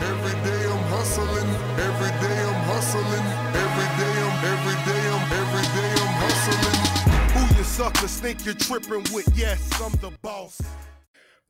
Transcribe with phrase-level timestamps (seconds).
[0.00, 1.48] Every day I'm hustling.
[1.80, 3.26] Every day I'm hustling.
[3.64, 7.48] Every day I'm, every day I'm, every day I'm hustling.
[7.48, 9.28] Who you suckers think you're tripping with?
[9.36, 10.62] Yes, I'm the boss.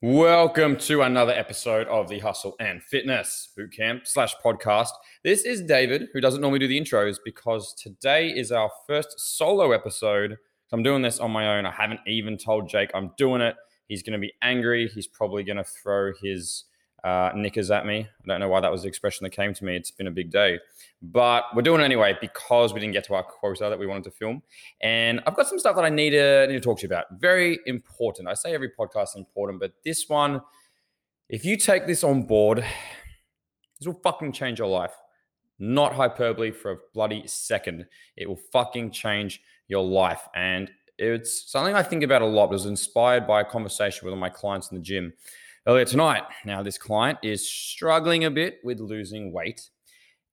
[0.00, 4.92] Welcome to another episode of the Hustle and Fitness Bootcamp slash podcast.
[5.22, 9.72] This is David, who doesn't normally do the intros because today is our first solo
[9.72, 10.38] episode.
[10.72, 11.66] I'm doing this on my own.
[11.66, 13.56] I haven't even told Jake I'm doing it.
[13.88, 14.88] He's going to be angry.
[14.88, 16.64] He's probably going to throw his
[17.04, 18.00] uh, knickers at me.
[18.00, 19.76] I don't know why that was the expression that came to me.
[19.76, 20.58] It's been a big day.
[21.00, 24.04] But we're doing it anyway because we didn't get to our quota that we wanted
[24.04, 24.42] to film.
[24.80, 27.06] And I've got some stuff that I need to, need to talk to you about.
[27.18, 28.28] Very important.
[28.28, 30.40] I say every podcast is important, but this one,
[31.28, 32.64] if you take this on board,
[33.78, 34.94] this will fucking change your life.
[35.60, 37.86] Not hyperbole for a bloody second.
[38.16, 40.22] It will fucking change your life.
[40.34, 42.46] And it's something I think about a lot.
[42.46, 45.12] It was inspired by a conversation with one of my clients in the gym
[45.68, 46.22] earlier tonight.
[46.46, 49.68] Now, this client is struggling a bit with losing weight.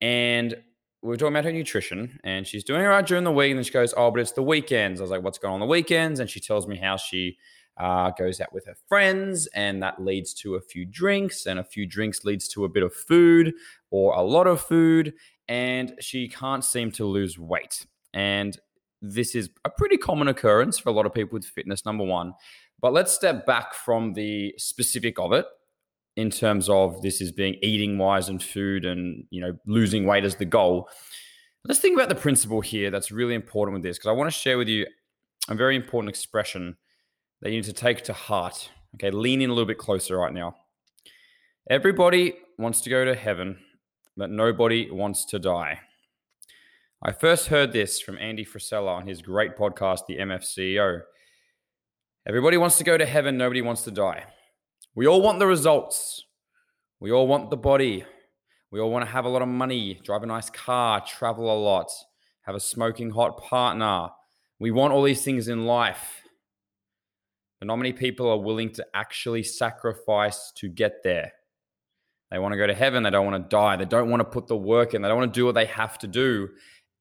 [0.00, 0.56] And
[1.02, 3.50] we were talking about her nutrition, and she's doing all right during the week.
[3.50, 5.00] And then she goes, Oh, but it's the weekends.
[5.00, 6.18] I was like, What's going on the weekends?
[6.18, 7.36] And she tells me how she
[7.76, 11.64] uh, goes out with her friends, and that leads to a few drinks, and a
[11.64, 13.52] few drinks leads to a bit of food
[13.90, 15.12] or a lot of food.
[15.46, 17.86] And she can't seem to lose weight.
[18.14, 18.58] And
[19.00, 22.32] this is a pretty common occurrence for a lot of people with fitness, number one.
[22.80, 25.46] But let's step back from the specific of it
[26.16, 30.24] in terms of this is being eating wise and food and you know losing weight
[30.24, 30.88] as the goal.
[31.64, 34.36] Let's think about the principle here that's really important with this because I want to
[34.36, 34.86] share with you
[35.48, 36.76] a very important expression
[37.40, 38.70] that you need to take to heart.
[38.94, 40.56] Okay, lean in a little bit closer right now.
[41.70, 43.58] Everybody wants to go to heaven,
[44.16, 45.80] but nobody wants to die.
[47.02, 51.02] I first heard this from Andy Frisella on his great podcast, The MF CEO.
[52.28, 54.24] Everybody wants to go to heaven, nobody wants to die.
[54.94, 56.26] We all want the results.
[57.00, 58.04] We all want the body.
[58.70, 61.56] We all want to have a lot of money, drive a nice car, travel a
[61.58, 61.90] lot,
[62.42, 64.10] have a smoking hot partner.
[64.60, 66.20] We want all these things in life.
[67.60, 71.32] But not many people are willing to actually sacrifice to get there.
[72.30, 73.04] They want to go to heaven.
[73.04, 73.76] They don't want to die.
[73.76, 75.00] They don't want to put the work in.
[75.00, 76.50] They don't want to do what they have to do.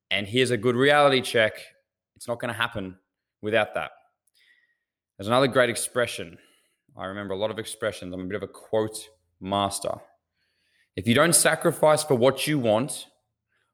[0.10, 1.60] And here's a good reality check
[2.16, 2.98] it's not going to happen
[3.42, 3.92] without that.
[5.18, 6.38] There's another great expression.
[6.96, 8.14] I remember a lot of expressions.
[8.14, 9.10] I'm a bit of a quote
[9.42, 9.96] master.
[10.96, 13.08] If you don't sacrifice for what you want,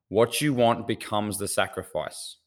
[0.08, 2.38] what you want becomes the sacrifice.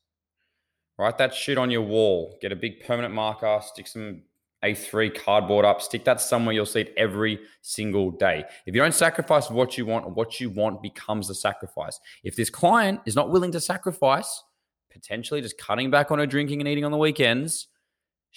[0.98, 2.38] Write that shit on your wall.
[2.40, 4.22] Get a big permanent marker, stick some
[4.64, 8.44] A3 cardboard up, stick that somewhere you'll see it every single day.
[8.64, 12.00] If you don't sacrifice what you want, what you want becomes the sacrifice.
[12.24, 14.42] If this client is not willing to sacrifice,
[14.90, 17.68] potentially just cutting back on her drinking and eating on the weekends,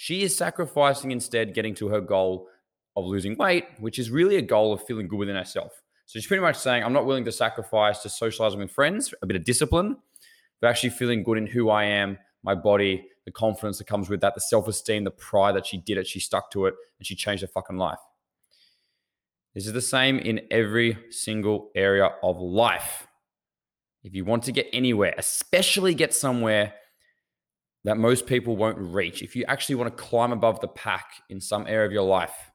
[0.01, 2.47] she is sacrificing instead getting to her goal
[2.95, 5.73] of losing weight, which is really a goal of feeling good within herself.
[6.05, 9.25] So she's pretty much saying, I'm not willing to sacrifice to socializing with friends, a
[9.25, 9.97] bit of discipline,
[10.61, 14.21] but actually feeling good in who I am, my body, the confidence that comes with
[14.21, 17.05] that, the self esteem, the pride that she did it, she stuck to it, and
[17.05, 17.99] she changed her fucking life.
[19.53, 23.05] This is the same in every single area of life.
[24.05, 26.75] If you want to get anywhere, especially get somewhere
[27.85, 29.21] that most people won't reach.
[29.21, 32.51] If you actually want to climb above the pack in some area of your life,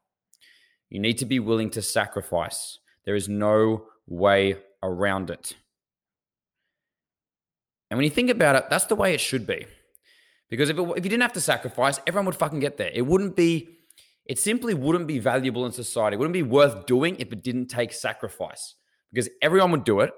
[0.90, 2.78] you need to be willing to sacrifice.
[3.04, 5.54] There is no way around it.
[7.90, 9.66] And when you think about it, that's the way it should be.
[10.50, 12.90] Because if, it, if you didn't have to sacrifice, everyone would fucking get there.
[12.92, 13.78] It wouldn't be,
[14.26, 16.14] it simply wouldn't be valuable in society.
[16.14, 18.74] It wouldn't be worth doing if it didn't take sacrifice.
[19.12, 20.12] Because everyone would do it.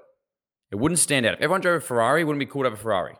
[0.71, 1.35] It wouldn't stand out.
[1.35, 3.15] If everyone drove a Ferrari, wouldn't be to have a Ferrari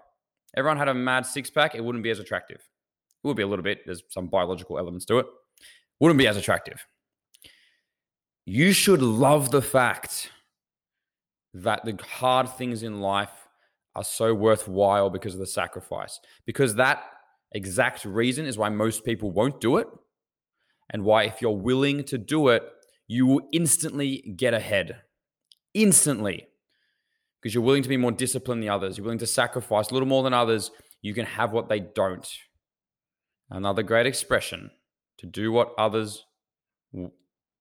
[0.58, 2.58] everyone had a mad six pack, it wouldn't be as attractive.
[2.58, 3.86] It would be a little bit.
[3.86, 5.28] There's some biological elements to it.
[6.00, 6.86] Wouldn't be as attractive.
[8.46, 10.32] You should love the fact
[11.54, 13.48] that the hard things in life
[13.96, 16.20] are so worthwhile because of the sacrifice.
[16.46, 17.04] Because that
[17.52, 19.88] exact reason is why most people won't do it.
[20.90, 22.64] And why, if you're willing to do it,
[23.08, 25.02] you will instantly get ahead.
[25.74, 26.48] Instantly
[27.42, 28.98] because you're willing to be more disciplined than others.
[28.98, 30.72] You're willing to sacrifice a little more than others.
[31.02, 32.28] You can have what they don't.
[33.50, 34.72] Another great expression
[35.20, 36.26] to do what others,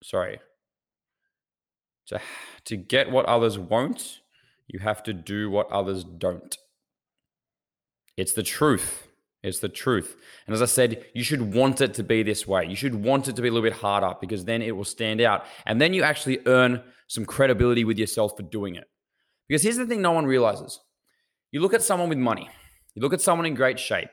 [0.02, 0.40] sorry,
[2.08, 2.20] to,
[2.64, 4.20] to get what others won't,
[4.66, 6.56] you have to do what others don't.
[8.16, 9.06] It's the truth.
[9.42, 10.16] It's the truth.
[10.46, 12.66] And as I said, you should want it to be this way.
[12.66, 15.20] You should want it to be a little bit harder because then it will stand
[15.20, 15.44] out.
[15.66, 18.88] And then you actually earn some credibility with yourself for doing it.
[19.48, 20.80] Because here's the thing no one realizes
[21.52, 22.48] you look at someone with money,
[22.94, 24.10] you look at someone in great shape,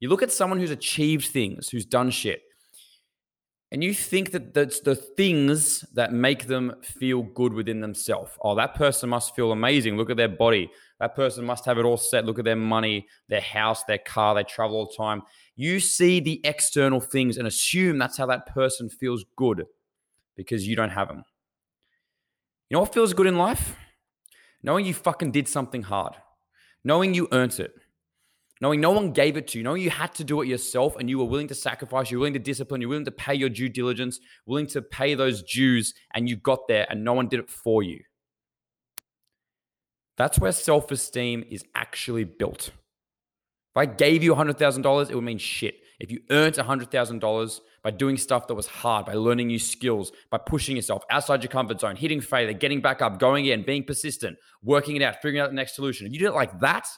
[0.00, 2.42] you look at someone who's achieved things, who's done shit.
[3.70, 8.32] and you think that that's the things that make them feel good within themselves.
[8.42, 9.96] Oh, that person must feel amazing.
[9.96, 10.70] Look at their body.
[11.00, 12.26] That person must have it all set.
[12.26, 14.34] Look at their money, their house, their car.
[14.34, 15.22] They travel all the time.
[15.56, 19.64] You see the external things and assume that's how that person feels good
[20.36, 21.24] because you don't have them.
[22.68, 23.74] You know what feels good in life?
[24.62, 26.14] Knowing you fucking did something hard,
[26.84, 27.74] knowing you earned it,
[28.60, 31.10] knowing no one gave it to you, knowing you had to do it yourself and
[31.10, 33.68] you were willing to sacrifice, you're willing to discipline, you're willing to pay your due
[33.68, 37.50] diligence, willing to pay those dues, and you got there and no one did it
[37.50, 38.00] for you.
[40.16, 42.68] That's where self esteem is actually built.
[42.68, 45.76] If I gave you $100,000, it would mean shit.
[46.02, 50.38] If you earned $100,000 by doing stuff that was hard, by learning new skills, by
[50.38, 54.36] pushing yourself outside your comfort zone, hitting failure, getting back up, going in, being persistent,
[54.64, 56.88] working it out, figuring out the next solution, if you did it like that,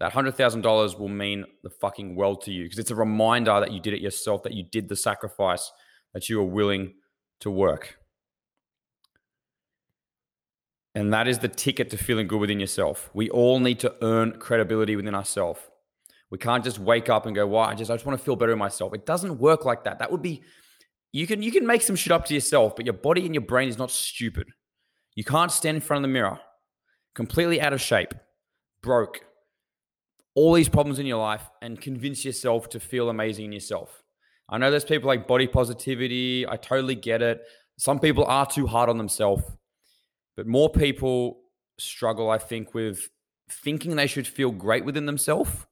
[0.00, 3.78] that $100,000 will mean the fucking world to you because it's a reminder that you
[3.78, 5.70] did it yourself, that you did the sacrifice,
[6.14, 6.94] that you were willing
[7.40, 7.98] to work.
[10.94, 13.10] And that is the ticket to feeling good within yourself.
[13.12, 15.60] We all need to earn credibility within ourselves.
[16.32, 18.36] We can't just wake up and go, "Well, I just I just want to feel
[18.36, 19.98] better in myself." It doesn't work like that.
[19.98, 20.42] That would be
[21.12, 23.42] you can you can make some shit up to yourself, but your body and your
[23.42, 24.48] brain is not stupid.
[25.14, 26.40] You can't stand in front of the mirror,
[27.14, 28.14] completely out of shape,
[28.82, 29.26] broke,
[30.34, 34.02] all these problems in your life, and convince yourself to feel amazing in yourself.
[34.48, 36.48] I know there's people like body positivity.
[36.48, 37.42] I totally get it.
[37.76, 39.44] Some people are too hard on themselves.
[40.34, 41.42] But more people
[41.78, 43.10] struggle, I think, with
[43.50, 45.66] thinking they should feel great within themselves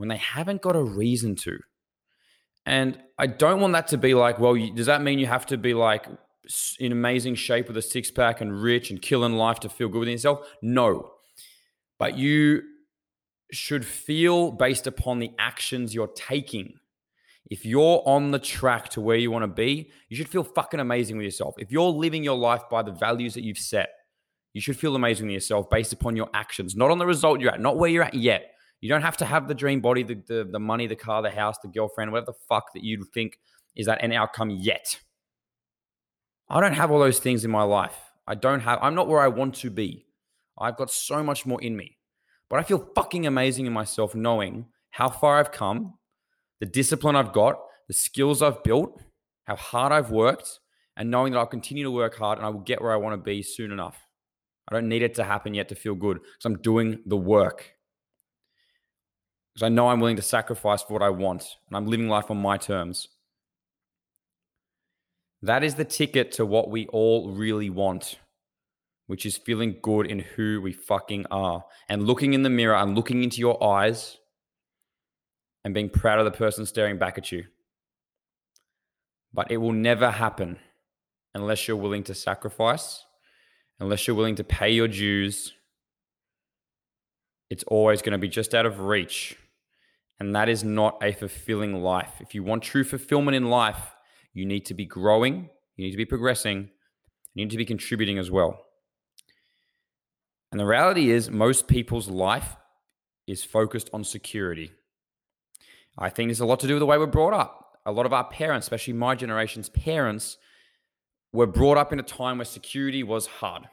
[0.00, 1.58] when they haven't got a reason to.
[2.66, 5.56] And I don't want that to be like, well, does that mean you have to
[5.56, 6.06] be like
[6.78, 10.00] in amazing shape with a six pack and rich and killing life to feel good
[10.00, 10.46] within yourself?
[10.62, 11.12] No.
[11.98, 12.62] But you
[13.52, 16.80] should feel based upon the actions you're taking
[17.50, 20.78] if you're on the track to where you want to be, you should feel fucking
[20.78, 21.56] amazing with yourself.
[21.58, 23.90] If you're living your life by the values that you've set,
[24.54, 27.52] you should feel amazing with yourself based upon your actions, not on the result you're
[27.52, 28.52] at, not where you're at yet.
[28.80, 31.30] You don't have to have the dream body, the, the, the money, the car, the
[31.30, 33.38] house, the girlfriend, whatever the fuck that you think
[33.76, 34.98] is that an outcome yet.
[36.48, 37.96] I don't have all those things in my life.
[38.26, 40.06] I don't have, I'm not where I want to be.
[40.58, 41.98] I've got so much more in me.
[42.48, 45.94] But I feel fucking amazing in myself knowing how far I've come
[46.60, 49.00] the discipline I've got, the skills I've built,
[49.44, 50.60] how hard I've worked,
[50.96, 53.14] and knowing that I'll continue to work hard and I will get where I want
[53.14, 53.98] to be soon enough.
[54.68, 57.72] I don't need it to happen yet to feel good because I'm doing the work.
[59.54, 62.30] Because I know I'm willing to sacrifice for what I want and I'm living life
[62.30, 63.08] on my terms.
[65.42, 68.18] That is the ticket to what we all really want,
[69.06, 72.94] which is feeling good in who we fucking are and looking in the mirror and
[72.94, 74.18] looking into your eyes
[75.64, 77.44] and being proud of the person staring back at you.
[79.32, 80.58] But it will never happen
[81.34, 83.04] unless you're willing to sacrifice,
[83.78, 85.54] unless you're willing to pay your dues.
[87.50, 89.36] It's always going to be just out of reach.
[90.18, 92.12] And that is not a fulfilling life.
[92.20, 93.94] If you want true fulfillment in life,
[94.32, 96.70] you need to be growing, you need to be progressing,
[97.34, 98.60] you need to be contributing as well.
[100.52, 102.56] And the reality is, most people's life
[103.26, 104.72] is focused on security.
[105.96, 107.78] I think there's a lot to do with the way we're brought up.
[107.86, 110.36] A lot of our parents, especially my generation's parents,
[111.32, 113.68] were brought up in a time where security was hard.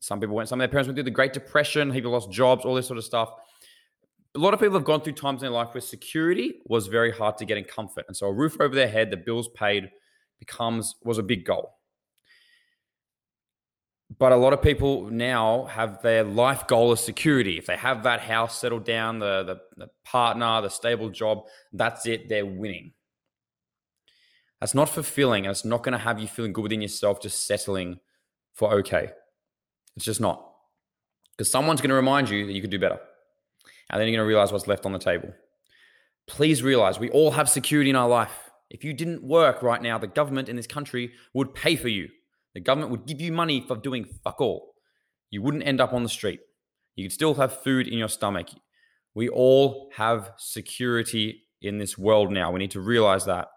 [0.00, 2.64] Some people went, some of their parents went through the Great Depression, people lost jobs,
[2.64, 3.30] all this sort of stuff.
[4.34, 7.10] A lot of people have gone through times in their life where security was very
[7.10, 8.04] hard to get in comfort.
[8.08, 9.90] And so a roof over their head, the bills paid
[10.38, 11.74] becomes was a big goal
[14.18, 17.58] but a lot of people now have their life goal as security.
[17.58, 22.06] If they have that house settled down, the, the, the partner, the stable job, that's
[22.06, 22.92] it, they're winning.
[24.58, 25.46] That's not fulfilling.
[25.46, 28.00] And it's not going to have you feeling good within yourself, just settling
[28.52, 29.10] for okay.
[29.96, 30.46] It's just not.
[31.36, 33.00] Because someone's going to remind you that you could do better.
[33.90, 35.32] And then you're going to realize what's left on the table.
[36.26, 38.50] Please realize we all have security in our life.
[38.70, 42.08] If you didn't work right now, the government in this country would pay for you.
[42.54, 44.74] The government would give you money for doing fuck all.
[45.30, 46.40] You wouldn't end up on the street.
[46.94, 48.48] You could still have food in your stomach.
[49.14, 52.50] We all have security in this world now.
[52.52, 53.48] We need to realize that.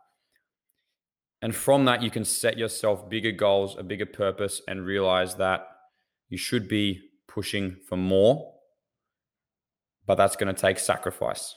[1.41, 5.67] And from that, you can set yourself bigger goals, a bigger purpose, and realize that
[6.33, 8.55] you should be pushing for more,
[10.07, 11.53] but that's going to take sacrifice.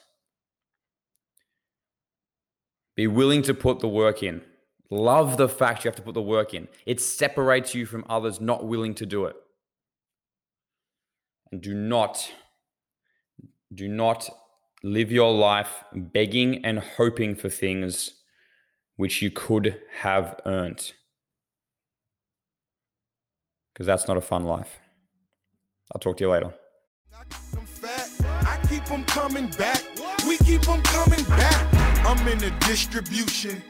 [2.95, 4.43] Be willing to put the work in.
[4.91, 6.69] Love the fact you have to put the work in.
[6.85, 9.37] It separates you from others not willing to do it.
[11.51, 12.31] And do not,
[13.73, 14.29] do not
[14.83, 18.11] live your life begging and hoping for things
[18.97, 20.93] which you could have earned.
[23.77, 24.79] Because that's not a fun life.
[25.93, 26.55] I'll talk to you later.
[27.13, 29.83] I keep 'em coming back.
[30.27, 31.75] We keep 'em coming back.
[32.07, 33.63] I'm in the distribution.